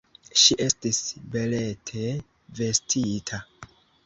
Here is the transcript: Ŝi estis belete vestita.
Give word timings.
Ŝi 0.43 0.55
estis 0.67 1.01
belete 1.35 2.09
vestita. 2.63 3.45